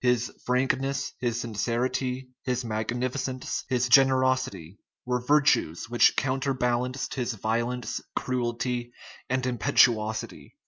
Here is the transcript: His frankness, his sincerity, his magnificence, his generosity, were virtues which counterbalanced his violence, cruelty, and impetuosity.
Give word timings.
His 0.03 0.33
frankness, 0.47 1.13
his 1.19 1.39
sincerity, 1.39 2.29
his 2.43 2.65
magnificence, 2.65 3.63
his 3.69 3.87
generosity, 3.87 4.79
were 5.05 5.21
virtues 5.23 5.91
which 5.91 6.15
counterbalanced 6.15 7.13
his 7.13 7.35
violence, 7.35 8.01
cruelty, 8.15 8.93
and 9.29 9.45
impetuosity. 9.45 10.55